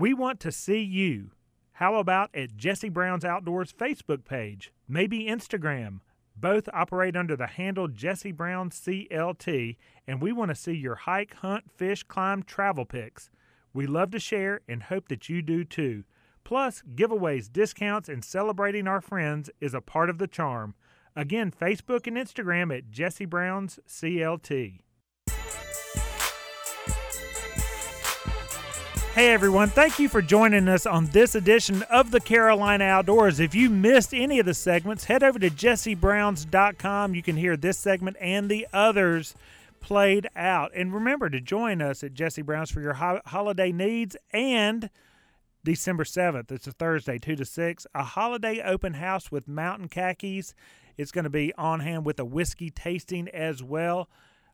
[0.00, 1.32] We want to see you.
[1.72, 6.00] How about at Jesse Brown's Outdoors Facebook page, maybe Instagram?
[6.34, 9.76] Both operate under the handle Jesse Brown CLT,
[10.06, 13.28] and we want to see your hike, hunt, fish, climb, travel pics.
[13.74, 16.04] We love to share and hope that you do too.
[16.44, 20.74] Plus, giveaways, discounts, and celebrating our friends is a part of the charm.
[21.14, 24.80] Again, Facebook and Instagram at Jesse Brown's CLT.
[29.14, 33.40] Hey everyone, thank you for joining us on this edition of the Carolina Outdoors.
[33.40, 37.14] If you missed any of the segments, head over to jessebrowns.com.
[37.16, 39.34] You can hear this segment and the others
[39.80, 40.70] played out.
[40.76, 44.88] And remember to join us at Jesse Brown's for your ho- holiday needs and
[45.64, 46.52] December 7th.
[46.52, 47.86] It's a Thursday, 2 to 6.
[47.94, 50.54] A holiday open house with mountain khakis.
[50.96, 54.08] It's going to be on hand with a whiskey tasting as well.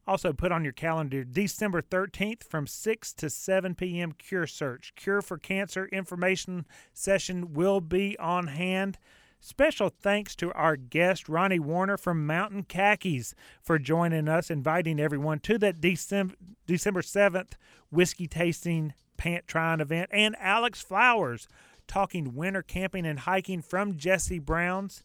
[0.06, 4.12] Also, put on your calendar December 13th from 6 to 7 p.m.
[4.12, 4.92] Cure Search.
[4.94, 8.98] Cure for Cancer information session will be on hand.
[9.40, 15.40] Special thanks to our guest, Ronnie Warner from Mountain Khakis, for joining us, inviting everyone
[15.40, 16.34] to that December,
[16.66, 17.52] December 7th
[17.90, 21.48] whiskey tasting pant trying event, and Alex Flowers
[21.88, 25.02] talking winter camping and hiking from Jesse Brown's.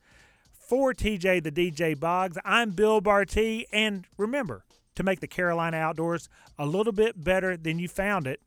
[0.53, 4.63] For TJ the DJ Boggs, I'm Bill Barty, and remember,
[5.01, 8.39] to make the Carolina outdoors a little bit better than you found it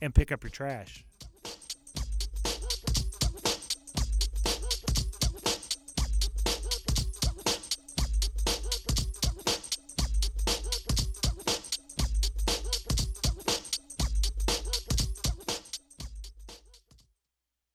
[0.00, 1.04] and pick up your trash.